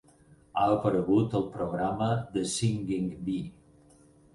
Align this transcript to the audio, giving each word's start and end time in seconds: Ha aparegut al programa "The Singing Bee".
Ha 0.61 0.63
aparegut 0.77 1.37
al 1.41 1.47
programa 1.59 2.11
"The 2.33 2.47
Singing 2.59 3.11
Bee". 3.31 3.51